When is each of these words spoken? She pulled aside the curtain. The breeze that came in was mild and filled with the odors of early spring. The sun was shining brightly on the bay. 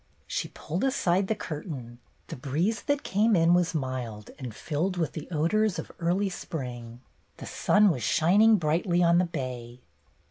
She 0.25 0.47
pulled 0.47 0.83
aside 0.83 1.27
the 1.27 1.35
curtain. 1.35 1.99
The 2.25 2.35
breeze 2.35 2.81
that 2.81 3.03
came 3.03 3.35
in 3.35 3.53
was 3.53 3.75
mild 3.75 4.31
and 4.39 4.51
filled 4.51 4.97
with 4.97 5.11
the 5.13 5.27
odors 5.29 5.77
of 5.77 5.91
early 5.99 6.27
spring. 6.27 7.01
The 7.37 7.45
sun 7.45 7.91
was 7.91 8.01
shining 8.01 8.57
brightly 8.57 9.03
on 9.03 9.19
the 9.19 9.25
bay. 9.25 9.81